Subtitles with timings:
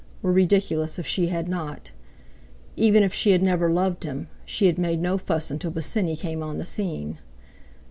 [0.23, 1.91] were ridiculous if she had not.
[2.75, 6.41] Even if she had never loved him, she had made no fuss until Bosinney came
[6.41, 7.19] on the scene.